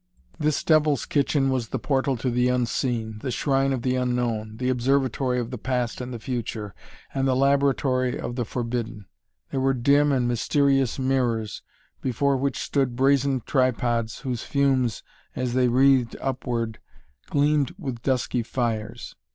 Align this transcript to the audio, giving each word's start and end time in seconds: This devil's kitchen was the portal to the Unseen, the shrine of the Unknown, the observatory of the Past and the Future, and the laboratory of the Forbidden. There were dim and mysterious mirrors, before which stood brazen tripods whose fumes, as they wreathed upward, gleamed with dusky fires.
This 0.39 0.63
devil's 0.63 1.05
kitchen 1.05 1.51
was 1.51 1.67
the 1.67 1.77
portal 1.77 2.17
to 2.17 2.31
the 2.31 2.47
Unseen, 2.47 3.19
the 3.19 3.29
shrine 3.29 3.71
of 3.71 3.83
the 3.83 3.95
Unknown, 3.95 4.57
the 4.57 4.67
observatory 4.67 5.39
of 5.39 5.51
the 5.51 5.59
Past 5.59 6.01
and 6.01 6.11
the 6.11 6.17
Future, 6.17 6.73
and 7.13 7.27
the 7.27 7.35
laboratory 7.35 8.19
of 8.19 8.35
the 8.35 8.43
Forbidden. 8.43 9.05
There 9.51 9.59
were 9.59 9.75
dim 9.75 10.11
and 10.11 10.27
mysterious 10.27 10.97
mirrors, 10.97 11.61
before 12.01 12.35
which 12.35 12.57
stood 12.57 12.95
brazen 12.95 13.41
tripods 13.45 14.21
whose 14.21 14.41
fumes, 14.41 15.03
as 15.35 15.53
they 15.53 15.67
wreathed 15.67 16.15
upward, 16.19 16.79
gleamed 17.29 17.75
with 17.77 18.01
dusky 18.01 18.41
fires. 18.41 19.13